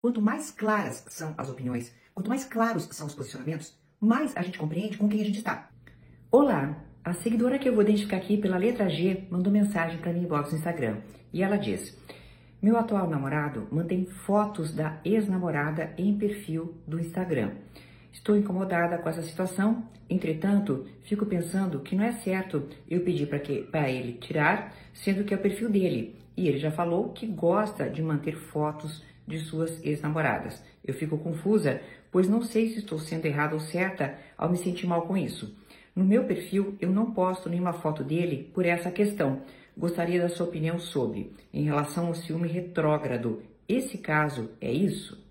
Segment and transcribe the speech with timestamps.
[0.00, 4.56] Quanto mais claras são as opiniões, quanto mais claros são os posicionamentos, mais a gente
[4.56, 5.68] compreende com quem a gente está.
[6.30, 10.22] Olá, a seguidora que eu vou identificar aqui pela letra G mandou mensagem para mim
[10.22, 10.98] inbox no Instagram
[11.32, 11.98] e ela diz:
[12.62, 17.54] Meu atual namorado mantém fotos da ex-namorada em perfil do Instagram.
[18.12, 23.90] Estou incomodada com essa situação, entretanto, fico pensando que não é certo eu pedir para
[23.90, 26.16] ele tirar, sendo que é o perfil dele.
[26.36, 30.60] E ele já falou que gosta de manter fotos de suas ex-namoradas.
[30.84, 34.86] Eu fico confusa, pois não sei se estou sendo errada ou certa ao me sentir
[34.86, 35.54] mal com isso.
[35.94, 39.42] No meu perfil, eu não posto nenhuma foto dele por essa questão.
[39.76, 43.42] Gostaria da sua opinião sobre, em relação ao ciúme retrógrado.
[43.68, 45.22] Esse caso é isso?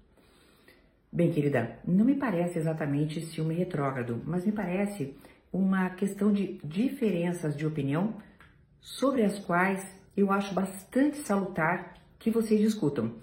[1.11, 5.15] Bem, querida, não me parece exatamente ciúme retrógrado, mas me parece
[5.51, 8.15] uma questão de diferenças de opinião
[8.79, 9.83] sobre as quais
[10.15, 13.13] eu acho bastante salutar que vocês discutam.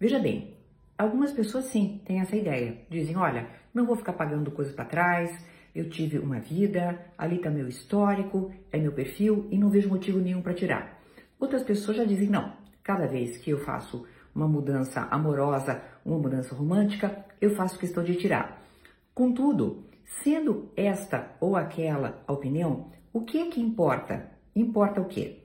[0.00, 0.56] Veja bem,
[0.96, 2.78] algumas pessoas sim têm essa ideia.
[2.88, 5.30] Dizem, olha, não vou ficar pagando coisas para trás,
[5.74, 10.18] eu tive uma vida, ali está meu histórico, é meu perfil e não vejo motivo
[10.18, 10.98] nenhum para tirar.
[11.38, 16.54] Outras pessoas já dizem, não, cada vez que eu faço uma mudança amorosa, uma mudança
[16.54, 18.64] romântica, eu faço questão de tirar.
[19.12, 19.84] Contudo,
[20.24, 24.30] sendo esta ou aquela a opinião, o que é que importa?
[24.56, 25.44] Importa o quê?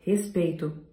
[0.00, 0.85] Respeito,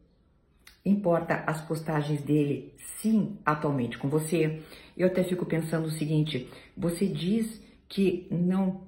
[0.86, 4.62] Importa as postagens dele, sim, atualmente com você.
[4.98, 8.81] Eu até fico pensando o seguinte: você diz que não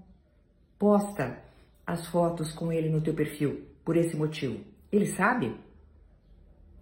[0.78, 1.42] posta
[1.86, 4.60] as fotos com ele no teu perfil por esse motivo.
[4.92, 5.56] Ele sabe?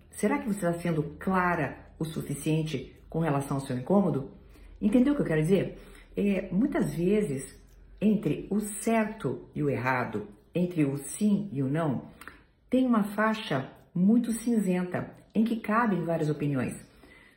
[0.10, 4.32] Será que você está sendo clara o suficiente com relação ao seu incômodo?
[4.82, 5.80] Entendeu o que eu quero dizer?
[6.16, 7.56] É, muitas vezes,
[8.00, 12.10] entre o certo e o errado, entre o sim e o não,
[12.70, 16.76] tem uma faixa muito cinzenta, em que cabem várias opiniões.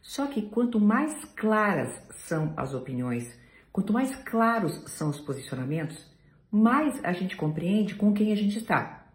[0.03, 1.91] Só que quanto mais claras
[2.27, 3.29] são as opiniões,
[3.73, 6.07] quanto mais claros são os posicionamentos,
[6.51, 9.09] mais a gente compreende com quem a gente está.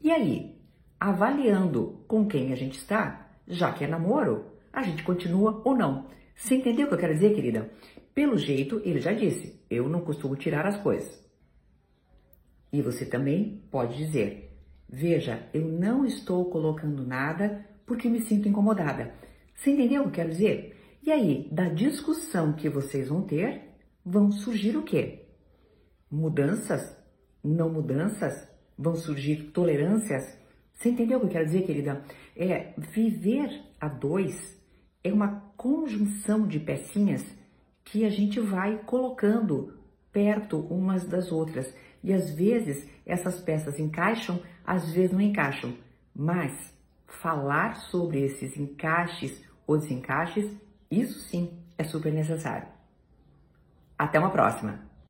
[0.00, 0.56] E aí,
[0.98, 6.06] avaliando com quem a gente está, já que é namoro, a gente continua ou não.
[6.34, 7.70] Você entendeu o que eu quero dizer, querida?
[8.14, 11.24] Pelo jeito, ele já disse, eu não costumo tirar as coisas.
[12.72, 14.45] E você também pode dizer,
[14.88, 19.14] Veja, eu não estou colocando nada porque me sinto incomodada.
[19.54, 20.98] Você entendeu o que eu quero dizer?
[21.02, 23.62] E aí, da discussão que vocês vão ter,
[24.04, 25.26] vão surgir o quê?
[26.10, 26.96] Mudanças?
[27.42, 28.48] Não mudanças?
[28.78, 30.36] Vão surgir tolerâncias?
[30.72, 32.02] Você entendeu o que eu quero dizer, querida?
[32.36, 34.56] É viver a dois
[35.06, 37.24] é uma conjunção de pecinhas
[37.84, 39.78] que a gente vai colocando
[40.10, 41.72] perto umas das outras.
[42.06, 45.76] E às vezes essas peças encaixam, às vezes não encaixam.
[46.14, 46.72] Mas
[47.04, 50.48] falar sobre esses encaixes ou desencaixes,
[50.88, 52.68] isso sim é super necessário.
[53.98, 54.86] Até uma próxima!